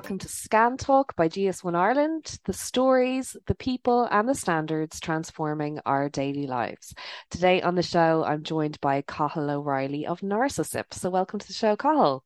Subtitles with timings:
[0.00, 5.78] welcome to Scan Talk by GS1 Ireland, the stories, the people, and the standards transforming
[5.84, 6.94] our daily lives.
[7.30, 10.94] Today on the show, I'm joined by Cathal O'Reilly of Narcissips.
[10.94, 12.24] So, welcome to the show, Cathal.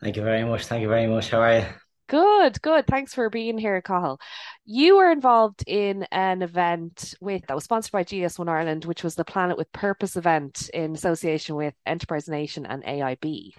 [0.00, 0.64] Thank you very much.
[0.64, 1.28] Thank you very much.
[1.28, 1.66] How are you?
[2.08, 2.86] Good, good.
[2.86, 4.18] Thanks for being here, Cathal.
[4.64, 9.16] You were involved in an event with that was sponsored by GS1 Ireland, which was
[9.16, 13.52] the Planet with Purpose event in association with Enterprise Nation and AIB.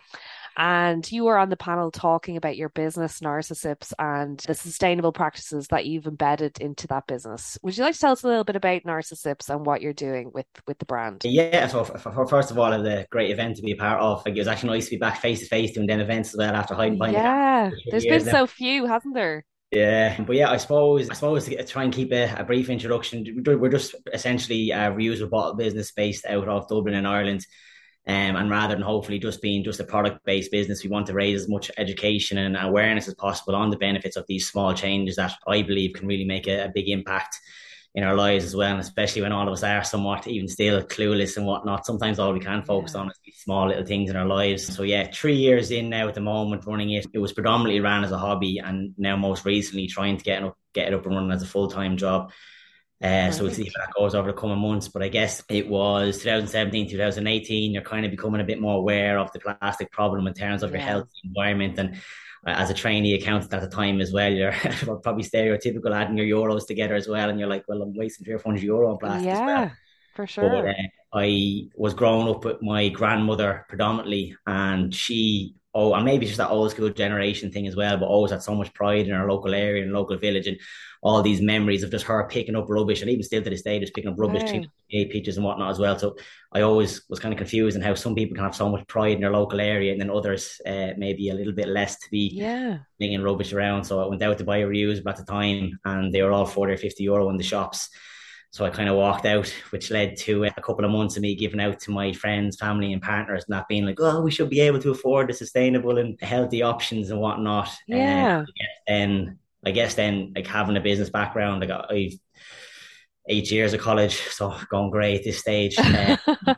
[0.56, 5.68] And you were on the panel talking about your business, Narcissips, and the sustainable practices
[5.70, 7.58] that you've embedded into that business.
[7.64, 10.32] Would you like to tell us a little bit about Narcissips and what you're doing
[10.34, 11.22] with, with the brand?
[11.24, 13.78] Yeah, so for, for, first of all, it was a great event to be a
[13.78, 14.24] part of.
[14.26, 16.38] Like, it was actually nice to be back face to face doing them events as
[16.38, 18.32] well after hiding behind Yeah, there's been now.
[18.32, 19.46] so few, hasn't there?
[19.72, 23.44] Yeah, but yeah, I suppose I suppose to try and keep a, a brief introduction.
[23.44, 27.44] We're just essentially a reusable bottle business based out of Dublin in Ireland.
[28.06, 31.14] Um, and rather than hopefully just being just a product based business, we want to
[31.14, 35.16] raise as much education and awareness as possible on the benefits of these small changes
[35.16, 37.40] that I believe can really make a, a big impact
[37.96, 40.82] in our lives as well, and especially when all of us are somewhat even still
[40.82, 41.86] clueless and whatnot.
[41.86, 44.76] Sometimes all we can focus on is these small little things in our lives.
[44.76, 48.04] So yeah, three years in now at the moment running it, it was predominantly ran
[48.04, 51.16] as a hobby, and now most recently trying to get up, get it up and
[51.16, 52.32] running as a full time job.
[53.04, 54.88] Uh, so we'll see how that goes over the coming months.
[54.88, 57.74] But I guess it was 2017, 2018.
[57.74, 60.72] You're kind of becoming a bit more aware of the plastic problem in terms of
[60.72, 60.78] yeah.
[60.78, 61.78] your health environment.
[61.78, 61.96] And
[62.48, 64.54] uh, as a trainee accountant at the time as well, you're
[65.04, 67.30] probably stereotypical adding your euros together as well.
[67.30, 69.26] And you're like, well, I'm wasting three or four hundred euro on plastic.
[69.26, 69.72] Yeah, well.
[70.16, 70.50] for sure.
[70.50, 70.74] But, uh,
[71.16, 76.38] I was growing up with my grandmother predominantly, and she oh, and maybe it's just
[76.38, 79.30] that old school generation thing as well, but always had so much pride in our
[79.30, 80.60] local area and local village and
[81.02, 83.78] all these memories of just her picking up rubbish and even still to this day
[83.80, 85.12] just picking up rubbish, right.
[85.12, 86.00] pictures and whatnot as well.
[86.00, 86.16] So
[86.54, 89.16] I always was kind of confused in how some people can have so much pride
[89.16, 92.32] in their local area and then others uh, maybe a little bit less to be
[92.34, 92.78] yeah.
[93.00, 93.84] bringing rubbish around.
[93.84, 96.46] So I went out to buy a reusable at the time and they were all
[96.46, 97.90] 40 or 50 euro in the shops.
[98.54, 101.24] So I kind of walked out, which led to uh, a couple of months of
[101.24, 104.52] me giving out to my friends, family, and partners, not being like, "Oh, we should
[104.52, 108.46] be able to afford the sustainable and healthy options and whatnot." Uh, yeah.
[108.88, 112.14] And I guess then, like having a business background, I got I've
[113.28, 115.76] eight years of college, so going great at this stage.
[115.80, 116.58] I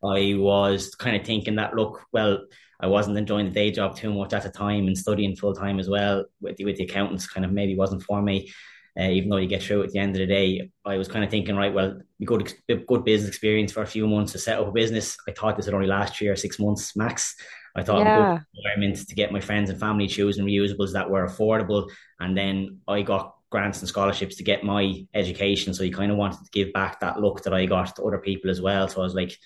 [0.00, 2.44] was kind of thinking that, look, well,
[2.78, 5.80] I wasn't enjoying the day job too much at the time and studying full time
[5.80, 8.52] as well with the, with the accountants kind of maybe wasn't for me
[8.98, 11.24] uh, even though you get through at the end of the day, I was kind
[11.24, 12.52] of thinking, right, well, good,
[12.86, 15.16] good business experience for a few months to set up a business.
[15.28, 17.36] I thought this would only last three or six months max.
[17.74, 18.38] I thought yeah.
[18.38, 21.90] good environment to get my friends and family choosing reusables that were affordable.
[22.20, 25.74] And then I got grants and scholarships to get my education.
[25.74, 28.18] So you kind of wanted to give back that look that I got to other
[28.18, 28.88] people as well.
[28.88, 29.36] So I was like,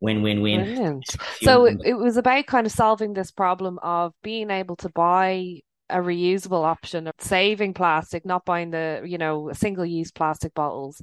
[0.00, 1.02] win win win.
[1.42, 5.98] So it was about kind of solving this problem of being able to buy a
[5.98, 11.00] reusable option of saving plastic, not buying the, you know, single use plastic bottles,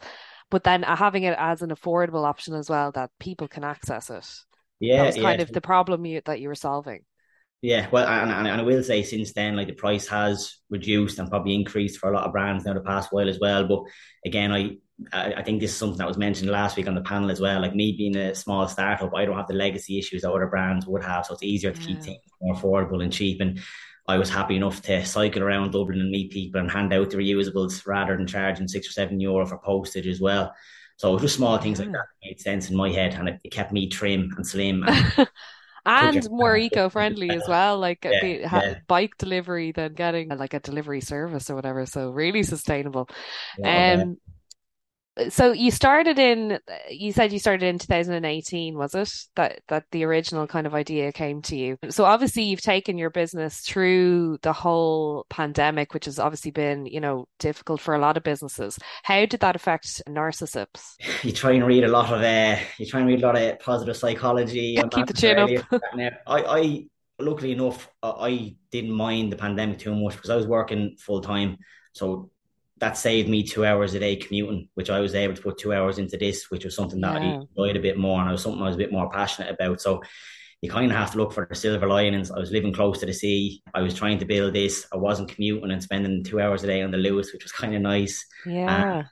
[0.51, 4.27] but then having it as an affordable option as well that people can access it.
[4.79, 4.97] Yeah.
[4.97, 5.43] That was kind yeah.
[5.43, 7.01] of the problem you, that you were solving.
[7.61, 11.17] Yeah, well, and, and, and I will say since then, like the price has reduced
[11.17, 13.65] and probably increased for a lot of brands now the past while as well.
[13.67, 13.83] But
[14.23, 14.77] again, I
[15.11, 17.61] I think this is something that was mentioned last week on the panel as well.
[17.61, 20.85] Like me being a small startup, I don't have the legacy issues that other brands
[20.85, 21.87] would have, so it's easier to yeah.
[21.87, 23.41] keep things more affordable and cheap.
[23.41, 23.59] And
[24.07, 27.17] I was happy enough to cycle around Dublin and meet people and hand out the
[27.17, 30.53] reusables rather than charging six or seven euro for postage as well.
[30.97, 33.39] So it was just small things like that made sense in my head and it,
[33.43, 34.83] it kept me trim and slim.
[34.87, 35.27] And,
[35.85, 38.75] and more eco-friendly as well like yeah, the, yeah.
[38.87, 43.07] bike delivery than getting like a delivery service or whatever so really sustainable
[43.59, 44.17] yeah, um
[45.29, 46.59] so you started in
[46.89, 51.11] you said you started in 2018 was it that that the original kind of idea
[51.11, 51.77] came to you?
[51.89, 56.99] So obviously you've taken your business through the whole pandemic which has obviously been you
[56.99, 58.77] know difficult for a lot of businesses.
[59.03, 60.95] How did that affect narcissips?
[61.23, 63.59] You try and read a lot of uh you try and read a lot of
[63.59, 65.49] positive psychology keep the chin up.
[66.27, 66.85] I, I
[67.19, 71.57] luckily enough I didn't mind the pandemic too much because I was working full time
[71.93, 72.29] so
[72.77, 75.73] that saved me two hours a day commuting, which I was able to put two
[75.73, 77.29] hours into this, which was something that yeah.
[77.29, 79.53] I enjoyed a bit more and it was something I was a bit more passionate
[79.53, 79.79] about.
[79.81, 80.01] So
[80.61, 82.31] you kind of have to look for the silver linings.
[82.31, 83.61] I was living close to the sea.
[83.73, 84.85] I was trying to build this.
[84.91, 87.75] I wasn't commuting and spending two hours a day on the Luas, which was kind
[87.75, 88.25] of nice.
[88.45, 89.03] Yeah.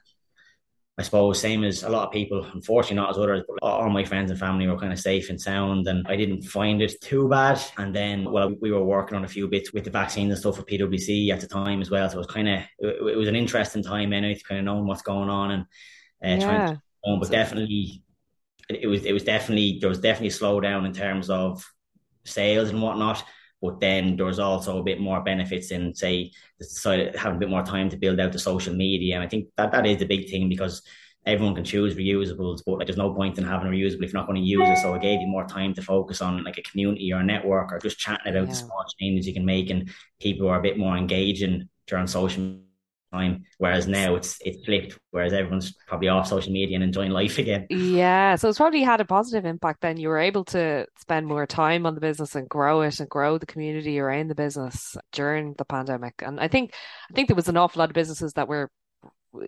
[0.96, 4.04] I suppose same as a lot of people, unfortunately not as others, but all my
[4.04, 7.28] friends and family were kind of safe and sound and I didn't find it too
[7.28, 7.60] bad.
[7.78, 10.56] And then, well, we were working on a few bits with the vaccines and stuff
[10.56, 12.08] for PwC at the time as well.
[12.08, 14.66] So it was kind of, it, it was an interesting time anyway to kind of
[14.66, 15.62] knowing what's going on and
[16.24, 16.38] uh, yeah.
[16.38, 16.82] trying to,
[17.18, 18.04] but definitely
[18.68, 21.64] it was, it was definitely, there was definitely a slowdown in terms of
[22.24, 23.24] sales and whatnot.
[23.62, 26.32] But then there's also a bit more benefits in, say,
[27.14, 29.14] having a bit more time to build out the social media.
[29.14, 30.82] And I think that that is the big thing because
[31.26, 34.20] everyone can choose reusables, but like there's no point in having a reusable if you're
[34.20, 34.78] not going to use it.
[34.78, 37.72] So it gave you more time to focus on like a community or a network
[37.72, 38.50] or just chatting about yeah.
[38.50, 39.90] the small changes you can make and
[40.20, 42.58] people are a bit more engaging during social
[43.14, 43.44] time.
[43.58, 47.66] Whereas now it's it's flipped, whereas everyone's probably off social media and enjoying life again.
[47.70, 48.36] Yeah.
[48.36, 49.96] So it's probably had a positive impact then.
[49.96, 53.38] You were able to spend more time on the business and grow it and grow
[53.38, 56.14] the community around the business during the pandemic.
[56.22, 56.74] And I think
[57.10, 58.70] I think there was an awful lot of businesses that were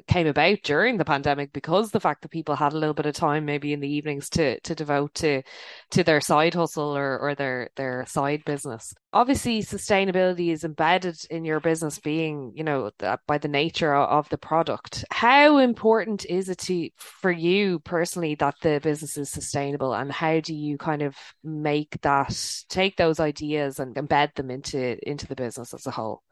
[0.07, 3.15] came about during the pandemic because the fact that people had a little bit of
[3.15, 5.43] time maybe in the evenings to to devote to
[5.91, 8.95] to their side hustle or or their their side business.
[9.13, 12.91] Obviously sustainability is embedded in your business being you know
[13.27, 15.05] by the nature of the product.
[15.11, 20.41] How important is it to for you personally that the business is sustainable and how
[20.41, 25.37] do you kind of make that take those ideas and embed them into into the
[25.37, 26.23] business as a whole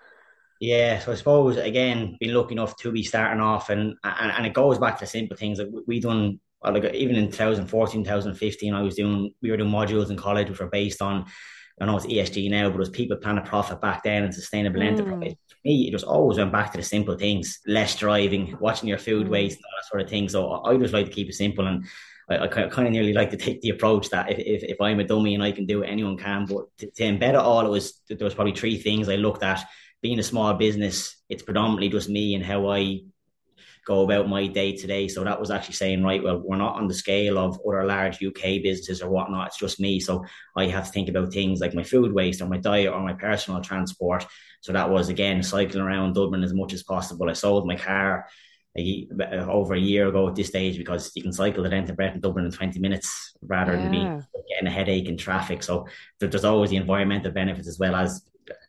[0.64, 4.46] yeah, so I suppose again, been lucky enough to be starting off, and and, and
[4.46, 6.40] it goes back to simple things like we done.
[6.62, 10.60] Like even in 2014, 2015, I was doing we were doing modules in college which
[10.60, 11.26] were based on
[11.78, 14.80] I know it's ESG now, but it was people planning profit back then and sustainable
[14.80, 14.86] mm.
[14.86, 15.34] enterprise.
[15.48, 18.96] For me, it just always went back to the simple things: less driving, watching your
[18.96, 19.30] food mm.
[19.30, 20.30] waste, all that sort of thing.
[20.30, 21.84] So I just like to keep it simple, and
[22.30, 25.00] I, I kind of nearly like to take the approach that if, if, if I'm
[25.00, 26.46] a dummy and I can do it, anyone can.
[26.46, 29.42] But to, to embed it all, it was there was probably three things I looked
[29.42, 29.66] at
[30.04, 33.00] being a small business, it's predominantly just me and how I
[33.86, 35.08] go about my day to day.
[35.08, 38.22] So that was actually saying, right, well, we're not on the scale of other large
[38.22, 39.46] UK businesses or whatnot.
[39.46, 40.00] It's just me.
[40.00, 43.00] So I have to think about things like my food waste or my diet or
[43.00, 44.26] my personal transport.
[44.60, 47.30] So that was again cycling around Dublin as much as possible.
[47.30, 48.26] I sold my car
[48.76, 49.08] a,
[49.48, 52.14] over a year ago at this stage because you can cycle the length of Brett
[52.14, 53.78] in Dublin in 20 minutes rather yeah.
[53.80, 55.62] than being getting a headache in traffic.
[55.62, 55.86] So
[56.20, 58.22] there's always the environmental benefits as well as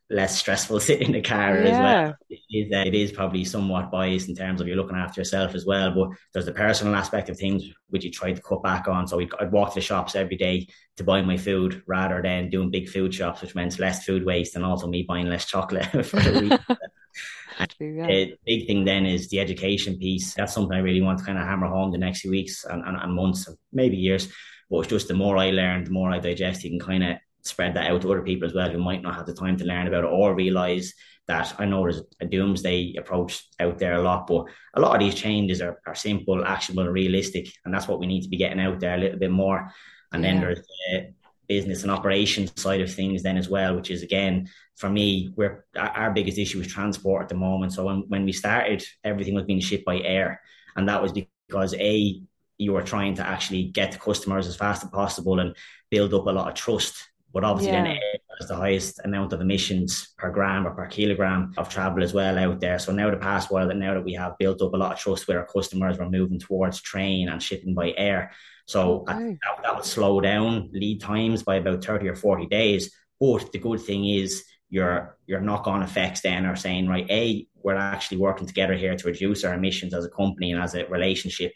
[0.10, 1.70] less stressful sitting in the car yeah.
[1.70, 2.16] as well.
[2.30, 5.56] It is, uh, it is probably somewhat biased in terms of you're looking after yourself
[5.56, 5.92] as well.
[5.94, 9.08] But there's the personal aspect of things which you try to cut back on.
[9.08, 10.68] So I'd walk to the shops every day
[10.98, 14.56] to buy my food rather than doing big food shops, which meant less food waste
[14.56, 16.78] and also me buying less chocolate for the week.
[17.80, 18.08] yeah.
[18.08, 20.34] The big thing then is the education piece.
[20.34, 22.84] That's something I really want to kind of hammer home the next few weeks and,
[22.86, 24.28] and, and months, maybe years.
[24.70, 27.18] But it's just the more I learn, the more I digest, you can kind of
[27.46, 29.66] spread that out to other people as well who might not have the time to
[29.66, 30.94] learn about it or realize
[31.28, 34.46] that I know there's a doomsday approach out there a lot, but
[34.76, 37.48] a lot of these changes are, are simple, actionable, realistic.
[37.64, 39.72] And that's what we need to be getting out there a little bit more.
[40.12, 40.32] And yeah.
[40.32, 41.14] then there's the
[41.48, 45.66] business and operations side of things then as well, which is again, for me, where
[45.76, 47.74] our biggest issue is transport at the moment.
[47.74, 50.42] So when, when we started, everything was being shipped by air.
[50.76, 52.22] And that was because A,
[52.58, 55.56] you were trying to actually get to customers as fast as possible and
[55.90, 56.96] build up a lot of trust
[57.36, 57.84] but obviously, yeah.
[57.84, 62.02] then air has the highest amount of emissions per gram or per kilogram of travel
[62.02, 62.80] as well out there.
[62.80, 65.00] So now the past while that now that we have built up a lot of
[65.00, 68.32] trust with our customers, we're moving towards train and shipping by air.
[68.68, 69.38] So okay.
[69.44, 72.96] that, that would slow down lead times by about 30 or 40 days.
[73.20, 77.76] But the good thing is your your knock-on effects then are saying, right, A, we're
[77.76, 81.52] actually working together here to reduce our emissions as a company and as a relationship.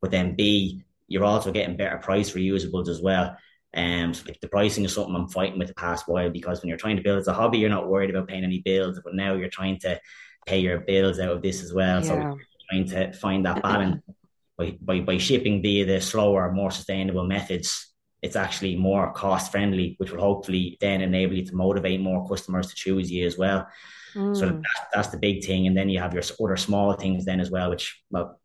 [0.00, 3.36] But then B, you're also getting better price reusables as well.
[3.74, 6.68] Um, so like the pricing is something I'm fighting with the past while because when
[6.68, 9.14] you're trying to build as a hobby, you're not worried about paying any bills, but
[9.14, 10.00] now you're trying to
[10.46, 12.04] pay your bills out of this as well.
[12.04, 12.08] Yeah.
[12.08, 12.38] So
[12.70, 14.02] trying to find that balance
[14.58, 17.90] by, by by shipping via the slower, more sustainable methods.
[18.22, 22.68] It's actually more cost friendly, which will hopefully then enable you to motivate more customers
[22.68, 23.66] to choose you as well.
[24.14, 24.34] Mm.
[24.34, 27.40] So that's, that's the big thing, and then you have your other small things then
[27.40, 28.40] as well, which well,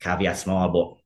[0.00, 0.97] caveat small, but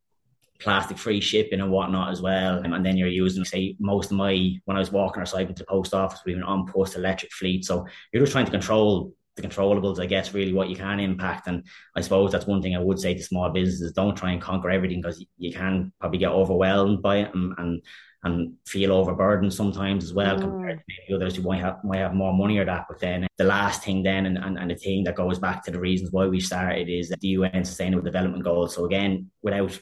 [0.63, 2.59] plastic free shipping and whatnot as well.
[2.59, 5.63] And then you're using, say, most of my, when I was walking or cycling to
[5.63, 7.65] the post office, we an on post electric fleet.
[7.65, 11.47] So you're just trying to control the controllables, I guess, really what you can impact.
[11.47, 11.65] And
[11.97, 14.71] I suppose that's one thing I would say to small businesses don't try and conquer
[14.71, 17.83] everything because you can probably get overwhelmed by it and, and,
[18.25, 20.43] and feel overburdened sometimes as well mm.
[20.43, 22.87] compared to maybe others who might have might have more money or that.
[22.89, 25.71] But then the last thing then and, and, and the thing that goes back to
[25.71, 28.75] the reasons why we started is the UN Sustainable Development Goals.
[28.75, 29.79] So again, without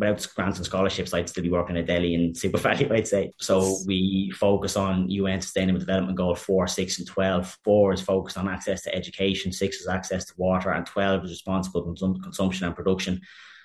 [0.00, 3.32] without grants and scholarships, I'd still be working at Delhi and SuperValu, I'd say.
[3.38, 7.58] So we focus on UN Sustainable Development Goal 4, 6, and 12.
[7.62, 11.30] 4 is focused on access to education, 6 is access to water, and 12 is
[11.30, 13.20] responsible consum- consumption and production.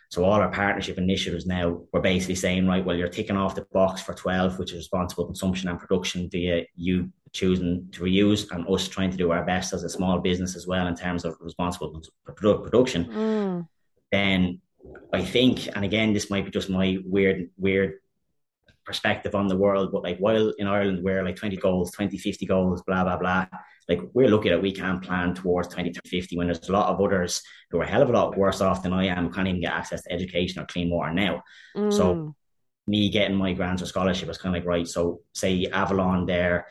[0.09, 3.65] So all our partnership initiatives now, we're basically saying, right, well, you're ticking off the
[3.71, 8.67] box for 12, which is responsible consumption and production via you choosing to reuse and
[8.69, 11.35] us trying to do our best as a small business as well in terms of
[11.41, 13.05] responsible production.
[13.05, 13.67] Mm.
[14.11, 14.61] Then
[15.13, 17.99] I think, and again, this might be just my weird, weird
[18.85, 19.91] perspective on the world.
[19.91, 23.45] But like while in Ireland we're like 20 goals, 20, 50 goals, blah, blah, blah.
[23.89, 26.89] Like we're looking at we can't plan towards 20 to 50 when there's a lot
[26.89, 29.47] of others who are a hell of a lot worse off than I am, can't
[29.47, 31.43] even get access to education or clean water now.
[31.75, 31.93] Mm.
[31.93, 32.35] So
[32.87, 36.67] me getting my grants or scholarship was kind of like, right, so say Avalon there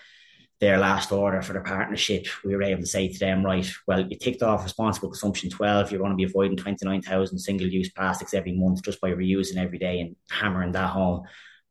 [0.61, 4.01] their last order for the partnership, we were able to say to them, right, well,
[4.01, 8.35] you ticked off responsible consumption 12, you're going to be avoiding 29,000 single use plastics
[8.35, 11.25] every month just by reusing every day and hammering that home.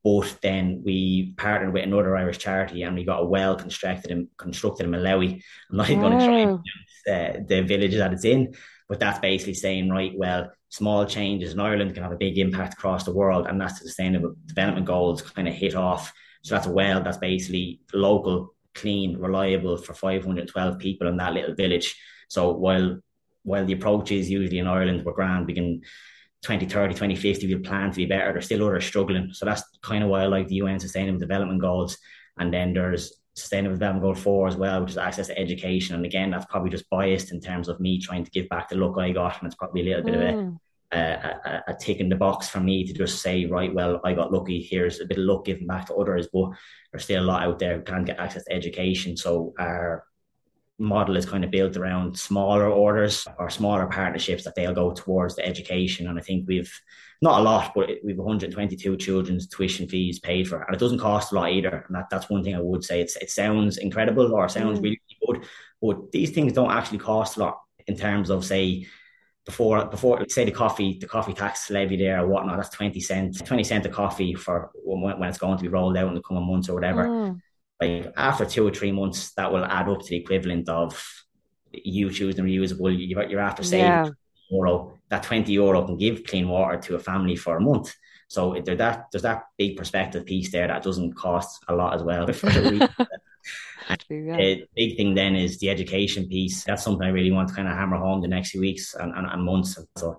[0.03, 4.27] But then we partnered with another Irish charity and we got a well constructed and
[4.37, 5.41] constructed in Malawi.
[5.71, 8.53] I'm not even going to try uh, the village that it's in,
[8.89, 12.73] but that's basically saying, right, well, small changes in Ireland can have a big impact
[12.73, 16.11] across the world, and that's the sustainable development goals kind of hit off.
[16.41, 21.55] So that's a well that's basically local clean, reliable for 512 people in that little
[21.55, 21.95] village.
[22.27, 22.99] So while
[23.43, 25.81] while the approach is usually in Ireland, we're grand, we can
[26.43, 28.31] 2030, 2050, we plan to be better.
[28.33, 29.31] There's still others struggling.
[29.33, 31.97] So that's kind of why I like the UN Sustainable Development Goals.
[32.37, 35.95] And then there's Sustainable Development Goal 4 as well, which is access to education.
[35.95, 38.75] And again, that's probably just biased in terms of me trying to give back the
[38.75, 39.39] look I got.
[39.39, 40.57] And it's probably a little bit of a mm
[40.93, 44.31] a, a, tick in the box for me to just say, right, well, I got
[44.31, 44.61] lucky.
[44.61, 46.51] Here's a bit of luck given back to others, but
[46.91, 49.17] there's still a lot out there who can't get access to education.
[49.17, 50.05] So our
[50.79, 55.35] model is kind of built around smaller orders or smaller partnerships that they'll go towards
[55.35, 56.07] the education.
[56.07, 56.71] And I think we've
[57.21, 61.31] not a lot, but we've 122 children's tuition fees paid for, and it doesn't cost
[61.31, 61.85] a lot either.
[61.87, 63.01] And that, that's one thing I would say.
[63.01, 64.83] It's, it sounds incredible or sounds mm.
[64.83, 65.47] really good,
[65.81, 68.87] but these things don't actually cost a lot in terms of say
[69.45, 73.41] before before say the coffee the coffee tax levy there or whatnot that's 20 cents
[73.41, 76.21] 20 cent a coffee for when, when it's going to be rolled out in the
[76.21, 77.39] coming months or whatever mm.
[77.81, 81.05] like after two or three months that will add up to the equivalent of
[81.71, 84.09] you choosing reusable you're, you're after saving yeah.
[84.49, 87.93] euro that 20 euro can give clean water to a family for a month
[88.29, 92.03] so there's that there's that big perspective piece there that doesn't cost a lot as
[92.03, 92.89] well The
[94.75, 96.63] big thing then is the education piece.
[96.63, 99.13] That's something I really want to kind of hammer home the next few weeks and,
[99.15, 99.77] and, and months.
[99.97, 100.17] So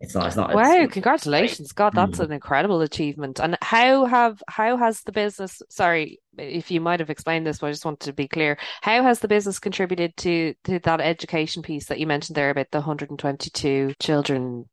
[0.00, 0.26] it's not.
[0.28, 0.54] It's not.
[0.54, 0.82] Wow!
[0.82, 3.40] It's, congratulations, God, that's an incredible achievement.
[3.40, 5.60] And how have how has the business?
[5.70, 8.58] Sorry, if you might have explained this, but I just wanted to be clear.
[8.80, 12.70] How has the business contributed to to that education piece that you mentioned there about
[12.70, 14.66] the 122 children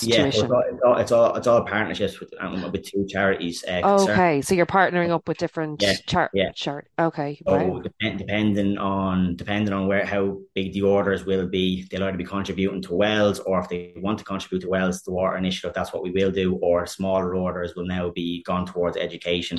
[0.00, 3.62] yeah, it's all, it's all, it's all, partnerships with um, with two charities.
[3.68, 6.50] Uh, okay, so you're partnering up with different yeah, char- yeah.
[6.52, 6.88] Chart.
[6.98, 7.82] Okay, so right.
[7.82, 12.24] depend, depending on depending on where how big the orders will be, they'll either be
[12.24, 15.92] contributing to wells, or if they want to contribute to wells, the water initiative, that's
[15.92, 16.56] what we will do.
[16.56, 19.58] Or smaller orders will now be gone towards education.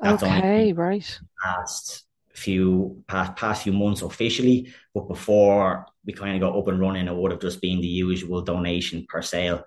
[0.00, 1.20] That's okay, right.
[1.42, 2.03] Past
[2.34, 7.06] few past past few months officially, but before we kind of got up and running,
[7.06, 9.64] it would have just been the usual donation per sale.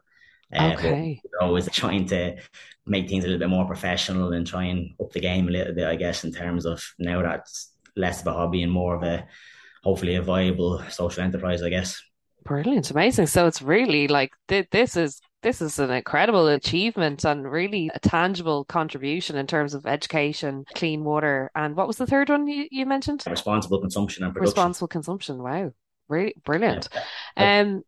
[0.54, 1.22] Uh, okay.
[1.42, 2.38] Always trying to
[2.86, 5.74] make things a little bit more professional and try and up the game a little
[5.74, 9.04] bit, I guess, in terms of now that's less of a hobby and more of
[9.04, 9.28] a
[9.84, 12.02] hopefully a viable social enterprise, I guess.
[12.44, 13.28] Brilliant, amazing.
[13.28, 18.00] So it's really like th- this is this is an incredible achievement and really a
[18.00, 22.68] tangible contribution in terms of education, clean water, and what was the third one you,
[22.70, 23.24] you mentioned?
[23.26, 24.52] Responsible consumption and production.
[24.52, 25.42] Responsible consumption.
[25.42, 25.72] Wow,
[26.10, 26.90] really brilliant.
[27.38, 27.62] Yeah.
[27.62, 27.84] Um,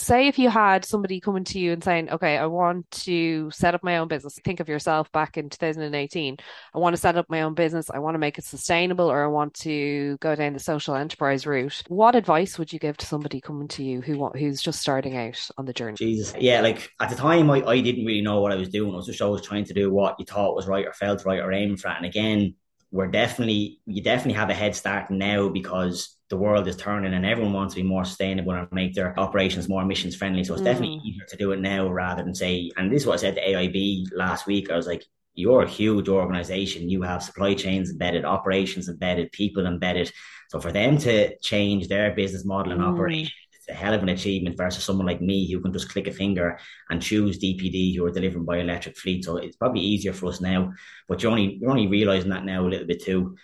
[0.00, 3.74] say if you had somebody coming to you and saying, okay, I want to set
[3.74, 4.38] up my own business.
[4.44, 6.36] Think of yourself back in 2018.
[6.74, 7.90] I want to set up my own business.
[7.90, 11.46] I want to make it sustainable or I want to go down the social enterprise
[11.46, 11.82] route.
[11.88, 15.48] What advice would you give to somebody coming to you who who's just starting out
[15.56, 15.96] on the journey?
[15.96, 16.34] Jesus.
[16.38, 18.92] Yeah, like at the time I, I didn't really know what I was doing.
[18.92, 21.40] I was just always trying to do what you thought was right or felt right
[21.40, 21.88] or aiming for.
[21.88, 22.54] And again,
[22.90, 27.24] we're definitely you definitely have a head start now because the world is turning and
[27.24, 30.44] everyone wants to be more sustainable and make their operations more emissions friendly.
[30.44, 30.66] So it's mm.
[30.66, 33.34] definitely easier to do it now rather than say, and this is what I said
[33.36, 34.70] to AIB last week.
[34.70, 35.04] I was like,
[35.34, 36.90] you're a huge organization.
[36.90, 40.12] You have supply chains embedded, operations embedded, people embedded.
[40.48, 42.92] So for them to change their business model and mm.
[42.92, 46.08] operation, it's a hell of an achievement versus someone like me who can just click
[46.08, 46.58] a finger
[46.90, 49.24] and choose DPD who are delivering by electric fleet.
[49.24, 50.72] So it's probably easier for us now.
[51.06, 53.36] But you're only you're only realizing that now a little bit too.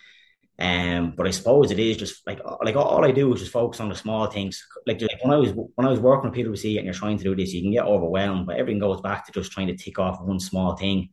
[0.57, 3.81] Um, but I suppose it is just like like all I do is just focus
[3.81, 4.65] on the small things.
[4.87, 7.23] Like, like when I was when I was working with PwC and you're trying to
[7.23, 8.45] do this, you can get overwhelmed.
[8.47, 11.09] But everything goes back to just trying to tick off one small thing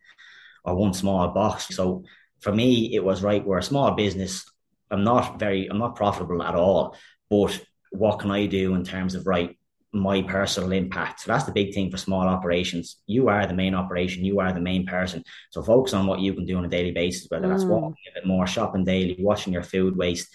[0.65, 1.75] or one small box.
[1.75, 2.05] So
[2.41, 3.45] for me, it was right.
[3.45, 4.45] We're a small business.
[4.91, 5.67] I'm not very.
[5.67, 6.97] I'm not profitable at all.
[7.29, 9.59] But what can I do in terms of right?
[9.93, 11.21] My personal impact.
[11.21, 12.97] So that's the big thing for small operations.
[13.07, 15.23] You are the main operation, you are the main person.
[15.51, 17.69] So focus on what you can do on a daily basis, whether that's mm.
[17.69, 20.29] walking a bit more, shopping daily, watching your food waste,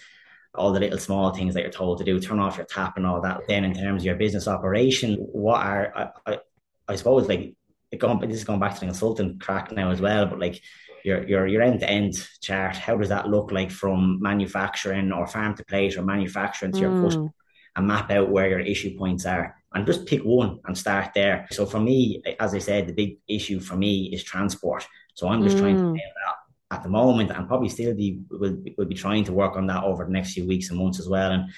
[0.54, 3.06] all the little small things that you're told to do, turn off your tap and
[3.06, 3.42] all that.
[3.48, 6.38] Then in terms of your business operation, what are I, I,
[6.88, 7.54] I suppose like
[7.96, 10.62] going this is going back to the consultant crack now as well, but like
[11.04, 12.76] your your your end to end chart.
[12.76, 16.82] How does that look like from manufacturing or farm to plate or manufacturing to mm.
[16.82, 17.34] your customer,
[17.78, 21.46] and map out where your issue points are, and just pick one and start there.
[21.52, 24.84] So for me, as I said, the big issue for me is transport.
[25.14, 25.60] So I'm just mm.
[25.60, 25.94] trying to mm.
[25.94, 29.68] that at the moment, and probably still be will will be trying to work on
[29.68, 31.30] that over the next few weeks and months as well.
[31.30, 31.50] And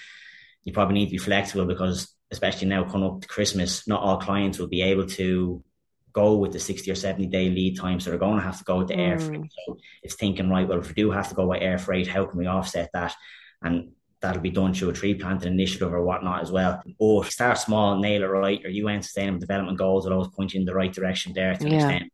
[0.62, 4.18] you probably need to be flexible because especially now coming up to Christmas, not all
[4.18, 5.64] clients will be able to
[6.12, 7.98] go with the 60 or 70 day lead time.
[7.98, 9.08] So they're going to have to go with the mm.
[9.08, 9.50] air freight.
[9.66, 12.26] So it's thinking, right, well, if we do have to go by air freight, how
[12.26, 13.14] can we offset that?
[13.62, 16.82] And that'll be done through a tree planting initiative or whatnot as well.
[16.98, 20.60] Or start small, nail it right, or UN sustainable development goals will always point you
[20.60, 21.76] in the right direction there to yeah.
[21.76, 22.12] extent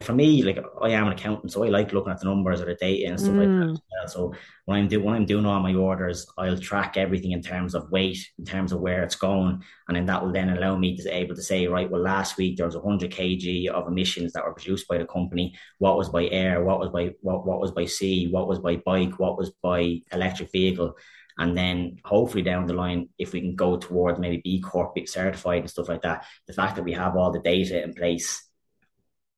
[0.00, 2.66] for me, like I am an accountant, so I like looking at the numbers or
[2.66, 3.38] the data and stuff mm.
[3.38, 4.06] like that.
[4.06, 4.10] Mm.
[4.10, 4.32] So
[4.64, 7.90] when I'm doing when I'm doing all my orders, I'll track everything in terms of
[7.90, 11.02] weight, in terms of where it's going, and then that will then allow me to
[11.02, 14.44] be able to say, right, well, last week there was 100 kg of emissions that
[14.44, 15.54] were produced by the company.
[15.78, 16.62] What was by air?
[16.62, 18.28] What was by what what was by sea?
[18.28, 19.18] What was by bike?
[19.18, 20.96] What was by electric vehicle?
[21.38, 25.60] And then hopefully down the line, if we can go towards maybe B Corp certified
[25.60, 28.48] and stuff like that, the fact that we have all the data in place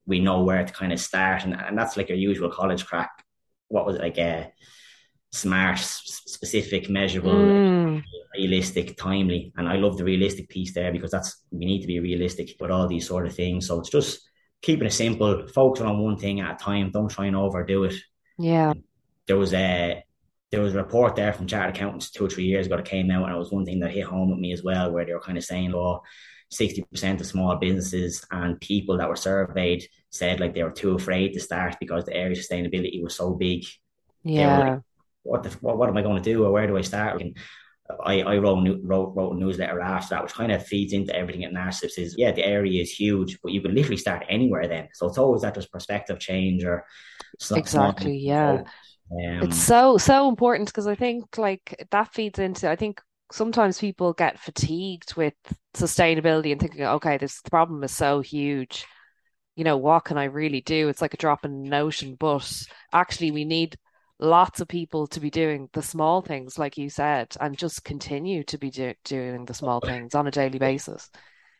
[0.05, 3.11] we know where to kind of start, and, and that's like your usual college crack.
[3.67, 4.45] What was it like a uh,
[5.31, 8.03] smart, specific, measurable, mm.
[8.35, 11.99] realistic, timely, and I love the realistic piece there because that's we need to be
[11.99, 13.67] realistic with all these sort of things.
[13.67, 14.21] So it's just
[14.61, 16.91] keeping it simple, focusing on one thing at a time.
[16.91, 17.95] Don't try and overdo it.
[18.37, 18.73] Yeah,
[19.27, 20.03] there was a
[20.51, 23.09] there was a report there from chartered accountants two or three years ago that came
[23.09, 25.13] out, and it was one thing that hit home with me as well, where they
[25.13, 26.01] were kind of saying, "Oh,
[26.51, 31.33] 60% of small businesses and people that were surveyed said like they were too afraid
[31.33, 33.63] to start because the area of sustainability was so big.
[34.23, 34.57] Yeah.
[34.57, 34.79] Like,
[35.23, 37.21] what the what, what am I going to do or where do I start?
[37.21, 37.37] And
[38.03, 41.45] I, I wrote, wrote wrote a newsletter after that, which kind of feeds into everything
[41.45, 41.97] at Narcissips.
[41.97, 44.89] Is yeah, the area is huge, but you can literally start anywhere then.
[44.93, 46.85] So it's always that just perspective change or
[47.51, 48.63] exactly, yeah.
[49.11, 53.79] Um, it's so so important because I think like that feeds into I think sometimes
[53.79, 55.33] people get fatigued with
[55.73, 58.85] sustainability and thinking, okay, this problem is so huge.
[59.55, 60.89] You know, what can I really do?
[60.89, 62.15] It's like a drop in the ocean.
[62.19, 63.77] But actually, we need
[64.19, 68.43] lots of people to be doing the small things, like you said, and just continue
[68.45, 71.09] to be do- doing the small things on a daily basis.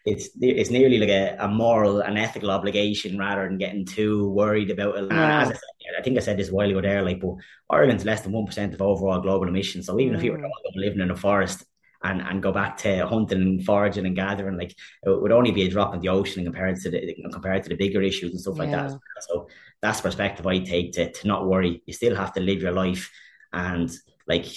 [0.04, 4.72] It's it's nearly like a, a moral and ethical obligation rather than getting too worried
[4.72, 5.12] about it.
[5.12, 5.42] Yeah.
[5.42, 5.60] I, said,
[6.00, 7.36] I think I said this a while ago there, like, but
[7.70, 9.86] Ireland's less than one percent of overall global emissions.
[9.86, 10.18] So even mm.
[10.18, 10.50] if you were mm.
[10.76, 11.66] living in a forest
[12.04, 15.68] and and go back to hunting and foraging and gathering, like it would only be
[15.68, 18.58] a drop in the ocean compared to the compared to the bigger issues and stuff
[18.58, 18.92] like that.
[19.20, 19.48] So
[19.84, 21.84] that's the perspective I take to to not worry.
[21.86, 23.12] You still have to live your life,
[23.54, 23.92] and
[24.28, 24.48] like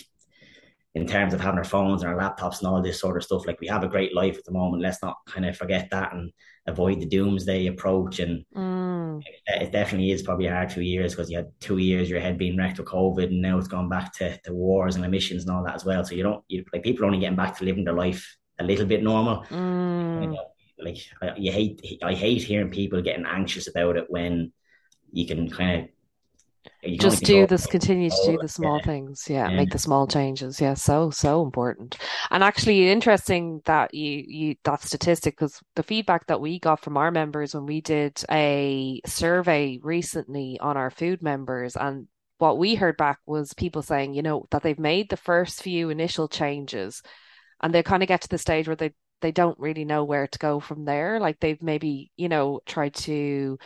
[0.94, 3.46] in terms of having our phones and our laptops and all this sort of stuff,
[3.46, 4.82] like we have a great life at the moment.
[4.82, 6.30] Let's not kind of forget that and
[6.66, 8.20] avoid the doomsday approach.
[8.20, 9.20] And mm.
[9.46, 12.38] it, definitely is probably a hard two years because you had two years your head
[12.38, 15.54] being wrecked with COVID, and now it's gone back to, to wars and emissions and
[15.54, 16.04] all that as well.
[16.04, 18.64] So you don't you like people are only getting back to living their life a
[18.64, 19.44] little bit normal.
[19.50, 20.22] Mm.
[20.22, 20.46] You know,
[20.78, 20.98] like
[21.36, 24.52] you hate I hate hearing people getting anxious about it when
[25.12, 25.88] you can kind of
[26.98, 28.84] just do this continue to do the small yeah.
[28.84, 29.26] things.
[29.28, 30.60] Yeah, yeah, make the small changes.
[30.60, 31.96] Yeah so so important.
[32.30, 36.96] And actually interesting that you you that statistic because the feedback that we got from
[36.96, 42.06] our members when we did a survey recently on our food members and
[42.38, 45.88] what we heard back was people saying you know that they've made the first few
[45.90, 47.02] initial changes
[47.62, 50.26] and they kind of get to the stage where they they don't really know where
[50.26, 51.18] to go from there.
[51.18, 53.58] Like they've maybe you know tried to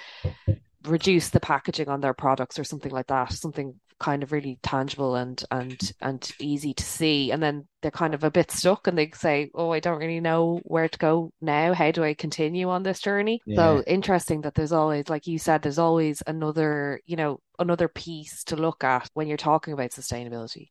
[0.85, 5.17] reduce the packaging on their products or something like that something kind of really tangible
[5.17, 7.31] and and and easy to see.
[7.31, 10.21] And then they're kind of a bit stuck and they say oh i don't really
[10.21, 11.75] know where to go now.
[11.75, 13.41] How do i continue on this journey?
[13.47, 13.57] Yeah.
[13.57, 18.45] so interesting that there's always like you said there's always another you know another piece
[18.45, 20.71] to look at when you're talking about sustainability.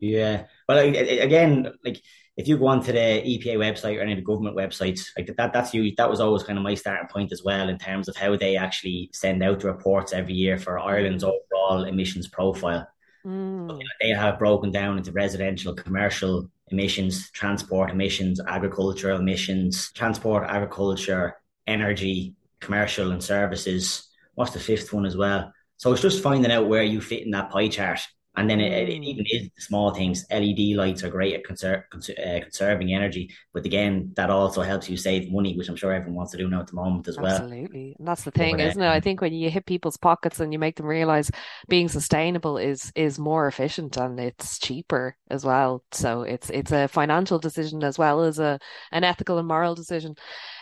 [0.00, 0.46] Yeah.
[0.68, 2.00] Well again like
[2.36, 5.52] if you go onto the EPA website or any of the government websites, like that,
[5.52, 5.94] that's you.
[5.96, 8.56] That was always kind of my starting point as well in terms of how they
[8.56, 11.32] actually send out the reports every year for Ireland's mm.
[11.32, 12.88] overall emissions profile.
[13.24, 13.68] Mm.
[13.68, 19.92] So, you know, they have broken down into residential, commercial emissions, transport emissions, agricultural emissions,
[19.92, 21.36] transport, agriculture,
[21.68, 24.08] energy, commercial, and services.
[24.34, 25.52] What's the fifth one as well?
[25.76, 28.00] So it's just finding out where you fit in that pie chart
[28.36, 29.04] and then it, it, mm.
[29.04, 30.26] even is the small things.
[30.30, 34.96] LED lights are great at conser- uh, conserving energy, but again, that also helps you
[34.96, 37.26] save money, which I'm sure everyone wants to do now at the moment as well.
[37.26, 38.88] Absolutely, and that's the thing, isn't it?
[38.88, 41.30] I think when you hit people's pockets and you make them realize
[41.68, 45.84] being sustainable is is more efficient and it's cheaper as well.
[45.92, 48.58] So it's it's a financial decision as well as a
[48.90, 50.16] an ethical and moral decision.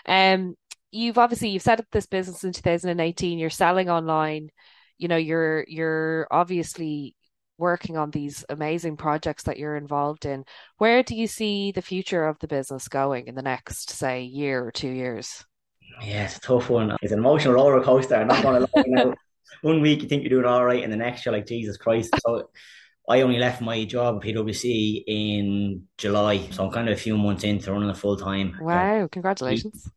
[0.06, 0.56] Um,
[0.90, 3.38] you've obviously you've set up this business in 2018.
[3.38, 4.50] You're selling online
[4.98, 7.16] you know, you're you're obviously
[7.62, 10.44] working on these amazing projects that you're involved in.
[10.78, 14.66] Where do you see the future of the business going in the next, say, year
[14.66, 15.44] or two years?
[16.02, 16.96] Yeah, it's a tough one.
[17.00, 18.16] It's an emotional roller coaster.
[18.16, 19.14] I'm not going to
[19.62, 22.10] One week you think you're doing all right, and the next you're like, Jesus Christ.
[22.26, 22.50] So
[23.08, 27.16] I only left my job at PwC in July, so I'm kind of a few
[27.16, 28.56] months into running a full time.
[28.60, 29.04] Wow!
[29.04, 29.88] Uh, congratulations.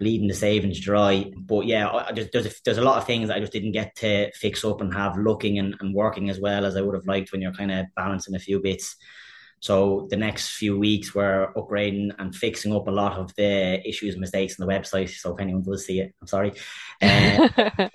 [0.00, 3.30] Bleeding the savings dry, but yeah, I, there's there's a, there's a lot of things
[3.30, 6.66] I just didn't get to fix up and have looking and, and working as well
[6.66, 8.96] as I would have liked when you're kind of balancing a few bits.
[9.60, 14.14] So the next few weeks we're upgrading and fixing up a lot of the issues
[14.14, 15.08] and mistakes on the website.
[15.08, 16.52] So if anyone does see it, I'm sorry.
[17.00, 17.48] Uh,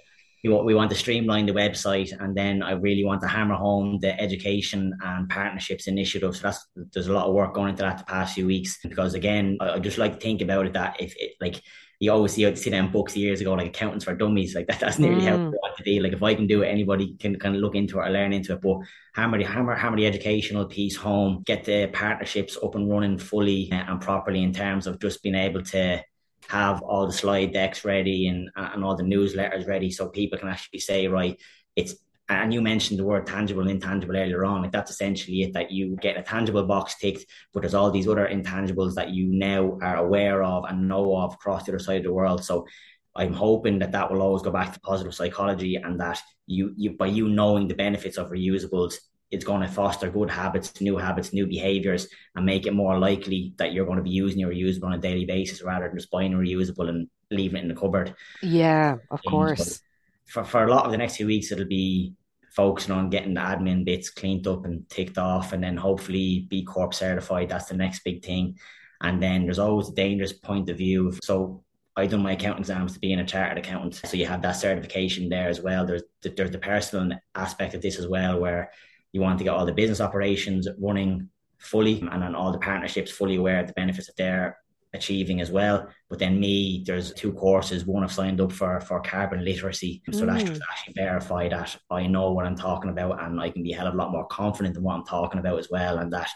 [0.43, 3.55] we want, we want to streamline the website and then I really want to hammer
[3.55, 6.35] home the education and partnerships initiative.
[6.35, 9.13] So that's there's a lot of work going into that the past few weeks because
[9.13, 11.61] again I, I just like to think about it that if it like
[11.99, 14.55] you always see, see them books years ago, like accountants for dummies.
[14.55, 15.27] Like that, that's nearly mm.
[15.27, 15.99] how we want to be.
[15.99, 18.31] Like if I can do it, anybody can kind of look into it or learn
[18.31, 18.61] into it.
[18.61, 18.79] But
[19.13, 23.69] hammer the hammer, hammer the educational piece home, get the partnerships up and running fully
[23.71, 26.01] and properly in terms of just being able to
[26.47, 30.47] have all the slide decks ready and and all the newsletters ready, so people can
[30.47, 31.39] actually say, right,
[31.75, 31.95] it's
[32.29, 34.61] and you mentioned the word tangible and intangible earlier on.
[34.61, 38.07] Like that's essentially it that you get a tangible box ticked, but there's all these
[38.07, 41.97] other intangibles that you now are aware of and know of across the other side
[41.97, 42.43] of the world.
[42.43, 42.67] So
[43.15, 46.91] I'm hoping that that will always go back to positive psychology and that you, you
[46.91, 48.95] by you knowing the benefits of reusables,
[49.31, 53.53] it's going to foster good habits, new habits, new behaviors, and make it more likely
[53.57, 56.11] that you're going to be using your reusable on a daily basis rather than just
[56.11, 58.13] buying a reusable and leaving it in the cupboard.
[58.43, 59.81] Yeah, of uh, course.
[60.25, 62.13] for, for a lot of the next few weeks, it'll be
[62.51, 66.63] focusing on getting the admin bits cleaned up and ticked off, and then hopefully B
[66.63, 67.49] Corp certified.
[67.49, 68.57] That's the next big thing.
[69.01, 71.13] And then there's always a dangerous point of view.
[71.23, 71.63] So
[71.95, 75.29] I done my accounting exams to being a chartered accountant, so you have that certification
[75.29, 75.85] there as well.
[75.85, 78.71] There's the, there's the personal aspect of this as well, where
[79.11, 83.11] you want to get all the business operations running fully, and then all the partnerships
[83.11, 84.57] fully aware of the benefits that they're
[84.93, 85.87] achieving as well.
[86.09, 87.85] But then me, there's two courses.
[87.85, 90.27] One I've signed up for for carbon literacy, so mm.
[90.27, 93.73] that's just actually verify that I know what I'm talking about, and I can be
[93.73, 96.11] a hell of a lot more confident in what I'm talking about as well, and
[96.13, 96.29] that.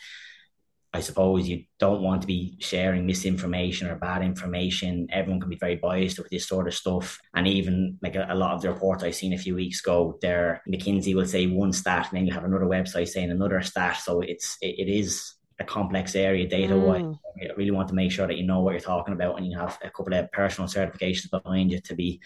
[0.95, 5.07] I suppose you don't want to be sharing misinformation or bad information.
[5.11, 7.19] Everyone can be very biased with this sort of stuff.
[7.33, 10.19] And even like a, a lot of the reports I've seen a few weeks ago,
[10.21, 13.97] there McKinsey will say one stat, and then you have another website saying another stat.
[14.03, 15.33] So it's it, it is
[15.63, 17.01] a complex area data wise.
[17.01, 17.19] Mm.
[17.41, 19.57] I really want to make sure that you know what you're talking about and you
[19.57, 22.21] have a couple of personal certifications behind you to be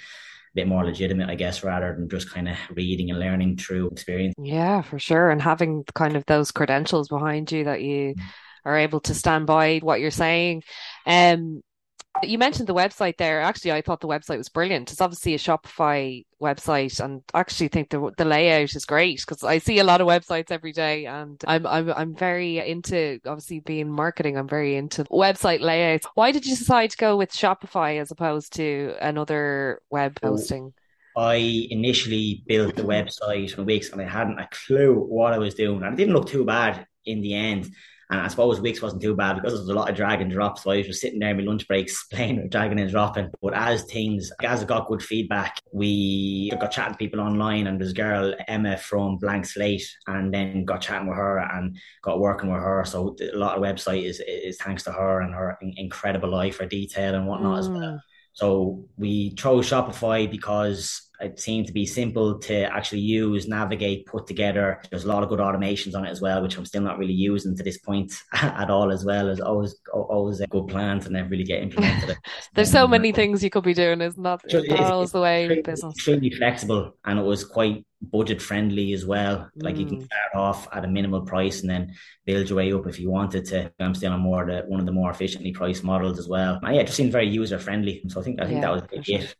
[0.53, 3.89] a bit more legitimate, I guess, rather than just kind of reading and learning through
[3.89, 4.35] experience.
[4.37, 5.29] Yeah, for sure.
[5.29, 8.21] And having kind of those credentials behind you that you mm.
[8.65, 10.63] are able to stand by what you're saying.
[11.05, 11.61] Um,
[12.23, 13.41] you mentioned the website there.
[13.41, 14.91] Actually, I thought the website was brilliant.
[14.91, 19.43] It's obviously a Shopify website, and I actually think the the layout is great because
[19.43, 23.59] I see a lot of websites every day, and I'm I'm I'm very into obviously
[23.59, 24.37] being marketing.
[24.37, 26.07] I'm very into website layouts.
[26.15, 30.73] Why did you decide to go with Shopify as opposed to another web oh, hosting?
[31.15, 35.55] I initially built the website in Wix, and I hadn't a clue what I was
[35.55, 37.71] doing, and it didn't look too bad in the end.
[38.09, 40.31] And I suppose Wix wasn't too bad because there was a lot of drag and
[40.31, 40.57] drop.
[40.57, 43.29] So I was just sitting there in my lunch breaks playing with dragging and dropping.
[43.41, 47.79] But as things, as I got good feedback, we got chatting to people online and
[47.79, 52.19] there's a girl, Emma from Blank Slate, and then got chatting with her and got
[52.19, 52.83] working with her.
[52.85, 56.65] So a lot of website is, is thanks to her and her incredible eye for
[56.65, 57.59] detail and whatnot mm.
[57.59, 57.79] as well.
[57.81, 57.99] Mm.
[58.37, 64.27] So we chose Shopify because it seemed to be simple to actually use, navigate, put
[64.27, 64.81] together.
[64.89, 67.13] There's a lot of good automations on it as well, which I'm still not really
[67.13, 68.91] using to this point at all.
[68.91, 72.17] As well as always, always a good plan to never really get implemented.
[72.53, 74.41] There's so many things you could be doing, isn't that?
[74.45, 75.95] It's, it's, the way extremely, business.
[75.95, 79.49] Extremely flexible, and it was quite budget friendly as well.
[79.55, 79.79] Like mm.
[79.79, 80.05] you can mm.
[80.05, 83.45] start off at a minimal price and then build your way up if you wanted
[83.45, 83.71] to.
[83.79, 86.59] I'm still on more the one of the more efficiently priced models as well.
[86.61, 88.03] And yeah, it just seemed very user friendly.
[88.07, 89.19] So I think I think yeah, that was sure.
[89.19, 89.35] it.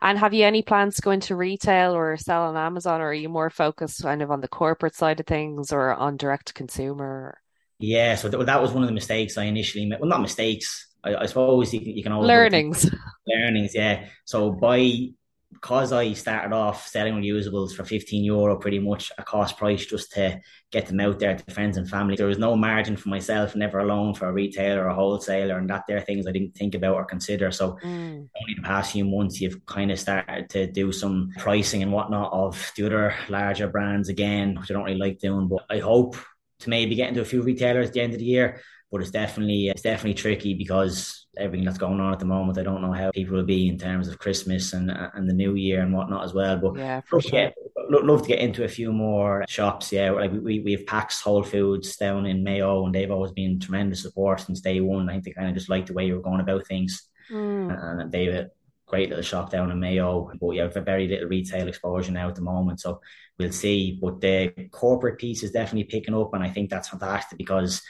[0.00, 3.14] And have you any plans to go into retail or sell on Amazon, or are
[3.14, 6.52] you more focused kind of on the corporate side of things or on direct to
[6.54, 7.40] consumer?
[7.80, 10.00] Yeah, so th- that was one of the mistakes I initially made.
[10.00, 10.86] Well, not mistakes.
[11.02, 12.90] I, I suppose you can, you can always learnings.
[13.26, 14.06] Learnings, yeah.
[14.24, 15.10] So by
[15.52, 20.12] because I started off selling reusables for 15 euro, pretty much a cost price just
[20.12, 22.16] to get them out there to friends and family.
[22.16, 25.68] There was no margin for myself, never alone for a retailer or a wholesaler, and
[25.70, 27.50] that there things I didn't think about or consider.
[27.50, 28.28] So mm.
[28.40, 32.32] only the past few months you've kind of started to do some pricing and whatnot
[32.32, 35.48] of the other larger brands again, which I don't really like doing.
[35.48, 36.16] But I hope
[36.60, 39.10] to maybe get into a few retailers at the end of the year but it's
[39.10, 42.58] definitely it's definitely tricky because everything that's going on at the moment.
[42.58, 45.54] I don't know how people will be in terms of Christmas and and the New
[45.54, 46.56] Year and whatnot as well.
[46.56, 47.38] But yeah, for sure.
[47.38, 47.50] Yeah,
[47.90, 49.92] love to get into a few more shops.
[49.92, 53.60] Yeah, like we we have Pax Whole Foods down in Mayo, and they've always been
[53.60, 55.08] tremendous support since day one.
[55.08, 58.00] I think they kind of just like the way you were going about things, mm.
[58.00, 58.50] and they've a
[58.86, 60.30] great little shop down in Mayo.
[60.40, 63.02] But yeah, very little retail exposure now at the moment, so
[63.38, 63.98] we'll see.
[64.00, 67.82] But the corporate piece is definitely picking up, and I think that's fantastic because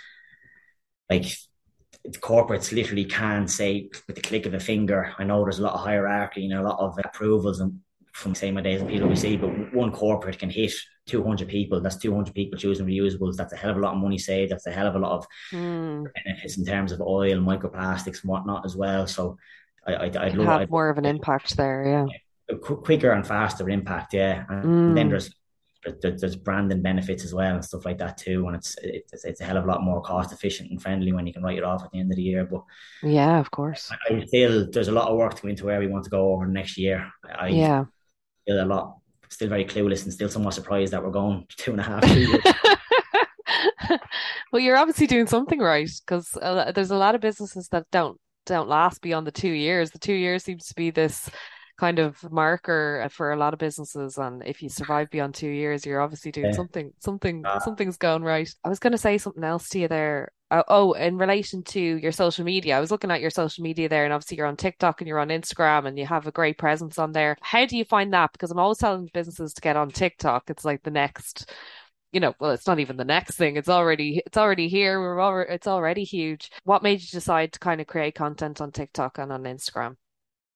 [1.11, 1.27] like
[2.21, 5.15] corporates literally can say with the click of a finger.
[5.19, 7.81] I know there's a lot of hierarchy and a lot of approvals and
[8.13, 10.73] from say my days in PwC, but one corporate can hit
[11.07, 11.81] 200 people.
[11.81, 13.37] That's 200 people choosing reusables.
[13.37, 14.51] That's a hell of a lot of money saved.
[14.51, 16.05] That's a hell of a lot of mm.
[16.25, 19.07] benefits in terms of oil, microplastics, and whatnot as well.
[19.07, 19.39] So
[19.87, 21.85] I, I, I'd love have I'd, more of an impact there.
[21.87, 22.07] Yeah.
[22.51, 22.57] yeah.
[22.59, 24.15] quicker and faster impact.
[24.15, 24.45] Yeah.
[24.49, 24.95] And mm.
[24.97, 25.33] then there's
[25.85, 28.47] there's branding benefits as well and stuff like that too.
[28.47, 31.27] And it's, it's it's a hell of a lot more cost efficient and friendly when
[31.27, 32.45] you can write it off at the end of the year.
[32.45, 32.63] But
[33.03, 35.81] yeah, of course, I, I feel there's a lot of work to go into where
[35.81, 37.11] we want to go over next year.
[37.39, 37.85] I yeah,
[38.47, 41.81] feel a lot still very clueless and still somewhat surprised that we're going two and
[41.81, 42.41] a half years.
[44.53, 46.31] well, you're obviously doing something right because
[46.75, 49.91] there's a lot of businesses that don't don't last beyond the two years.
[49.91, 51.31] The two years seems to be this
[51.79, 55.87] kind of marker for a lot of businesses and if you survive beyond two years
[55.87, 56.53] you're obviously doing yeah.
[56.53, 59.89] something something uh, something's going right i was going to say something else to you
[59.89, 63.63] there oh, oh in relation to your social media i was looking at your social
[63.63, 66.33] media there and obviously you're on tiktok and you're on instagram and you have a
[66.33, 69.61] great presence on there how do you find that because i'm always telling businesses to
[69.61, 71.51] get on tiktok it's like the next
[72.11, 73.59] you know, well, it's not even the next thing.
[73.59, 74.99] It's already it's already here.
[74.99, 76.51] We're already it's already huge.
[76.65, 79.97] What made you decide to kind of create content on TikTok and on Instagram?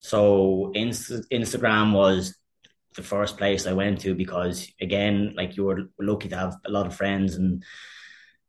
[0.03, 2.37] So Inst- Instagram was
[2.95, 6.71] the first place I went to because again, like you were lucky to have a
[6.71, 7.65] lot of friends and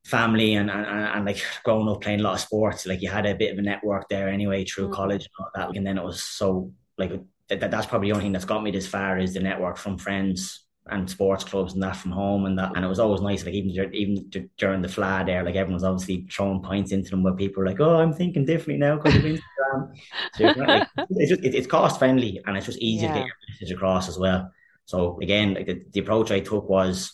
[0.03, 3.25] family and, and, and like growing up playing a lot of sports, like you had
[3.25, 4.93] a bit of a network there anyway through mm.
[4.93, 5.77] college and all that.
[5.77, 7.11] And then it was so like
[7.47, 9.97] that, that's probably the only thing that's got me this far is the network from
[9.97, 13.45] friends and sports clubs and that from home and that and it was always nice
[13.45, 17.33] like even even during the flat there like everyone's obviously throwing points into them where
[17.33, 19.95] people are like oh I'm thinking differently now because of Instagram.
[20.33, 23.13] So it's, like, it's just it, it's cost friendly and it's just easy yeah.
[23.13, 24.51] to get your message across as well.
[24.85, 27.13] So again like the, the approach I took was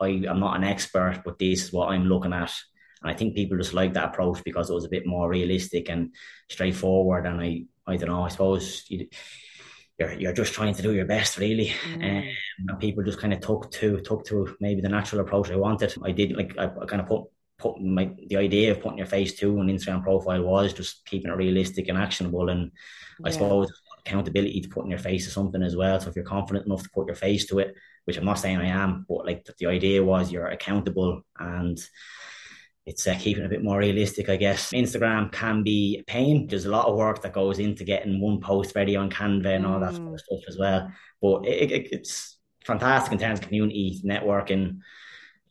[0.00, 2.52] I, I'm not an expert but this is what I'm looking at.
[3.00, 5.88] And I think people just like that approach because it was a bit more realistic
[5.88, 6.14] and
[6.50, 9.08] straightforward and I I don't know I suppose you
[9.98, 11.94] you're you're just trying to do your best really mm.
[11.94, 12.24] um,
[12.68, 15.94] and people just kind of took to took to maybe the natural approach I wanted
[16.02, 17.24] I did like I, I kind of put
[17.58, 21.30] put my the idea of putting your face to an Instagram profile was just keeping
[21.30, 22.70] it realistic and actionable and
[23.20, 23.26] yeah.
[23.26, 23.72] I suppose
[24.06, 26.90] accountability to putting your face to something as well so if you're confident enough to
[26.90, 29.66] put your face to it which I'm not saying I am but like the, the
[29.66, 31.78] idea was you're accountable and
[32.88, 34.72] it's uh, keeping a bit more realistic, I guess.
[34.72, 36.46] Instagram can be a pain.
[36.46, 39.66] There's a lot of work that goes into getting one post ready on Canva and
[39.66, 40.20] all that sort of mm.
[40.20, 40.90] stuff as well.
[41.20, 44.78] But it, it, it's fantastic in terms of community networking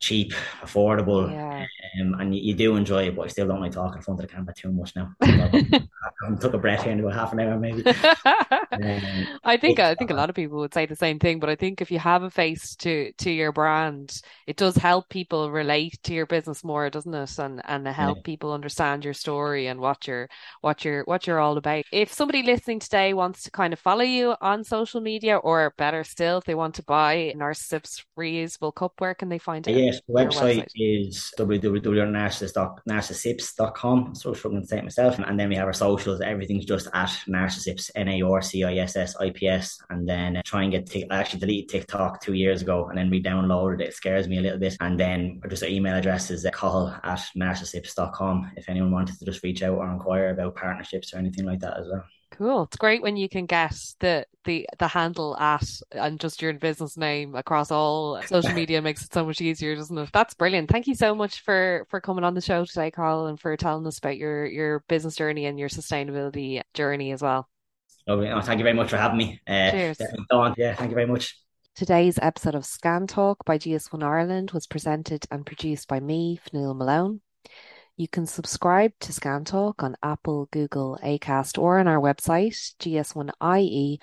[0.00, 0.32] cheap,
[0.62, 1.66] affordable, yeah.
[2.00, 3.16] um, and you, you, do enjoy it.
[3.16, 5.12] But I still don't like talking in front of the camera too much now.
[5.20, 7.84] I took a breath here in about half an hour, maybe.
[7.86, 11.50] um, I think I think a lot of people would say the same thing, but
[11.50, 15.50] I think if you have a face to to your brand, it does help people
[15.50, 17.38] relate to your business more, doesn't it?
[17.38, 18.22] And and help yeah.
[18.24, 20.28] people understand your story and what you're
[20.60, 21.84] what you're what you're all about.
[21.92, 26.04] If somebody listening today wants to kind of follow you on social media, or better
[26.04, 29.76] still, if they want to buy Narcissips reusable cup, where can they find it?
[29.76, 30.68] Yeah Yes, the website, website.
[30.76, 34.14] is www.narcissips.com.
[34.14, 35.18] So I was struggling to say it myself.
[35.18, 36.20] And then we have our socials.
[36.20, 39.80] Everything's just at Narcissips, N A R C I S S I P S.
[39.88, 43.10] And then try and get, t- I actually deleted TikTok two years ago and then
[43.10, 43.88] re downloaded it.
[43.88, 44.76] It scares me a little bit.
[44.80, 49.24] And then just our email address is uh, call at narcissips.com if anyone wanted to
[49.24, 52.04] just reach out or inquire about partnerships or anything like that as well.
[52.38, 52.62] Cool.
[52.62, 56.96] It's great when you can get the the the handle at and just your business
[56.96, 60.10] name across all social media makes it so much easier, doesn't it?
[60.12, 60.70] That's brilliant.
[60.70, 63.84] Thank you so much for for coming on the show today, Cathal, and for telling
[63.88, 67.48] us about your your business journey and your sustainability journey as well.
[68.06, 69.40] Oh, thank you very much for having me.
[69.44, 69.98] Uh, Cheers.
[70.56, 71.36] Yeah, thank you very much.
[71.74, 76.76] Today's episode of Scan Talk by GS1 Ireland was presented and produced by me, Fionnuala
[76.76, 77.20] Malone.
[77.98, 84.00] You can subscribe to Scan Talk on Apple, Google, Acast, or on our website, gs1ie.org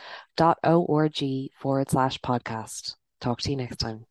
[1.57, 2.95] forward slash podcast.
[3.21, 4.05] Talk to you next time.